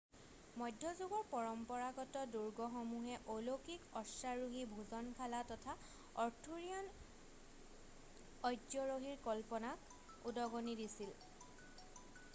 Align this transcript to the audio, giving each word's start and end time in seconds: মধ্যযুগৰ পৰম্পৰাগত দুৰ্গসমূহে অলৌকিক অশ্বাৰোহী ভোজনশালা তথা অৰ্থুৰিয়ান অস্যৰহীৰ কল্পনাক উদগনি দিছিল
মধ্যযুগৰ 0.59 1.25
পৰম্পৰাগত 1.31 2.21
দুৰ্গসমূহে 2.35 3.17
অলৌকিক 3.33 3.83
অশ্বাৰোহী 3.99 4.63
ভোজনশালা 4.71 5.41
তথা 5.51 5.75
অৰ্থুৰিয়ান 6.23 6.89
অস্যৰহীৰ 8.51 9.21
কল্পনাক 9.27 10.25
উদগনি 10.33 10.79
দিছিল 10.83 11.13